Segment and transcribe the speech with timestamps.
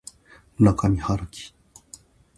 [0.57, 1.53] 村上春樹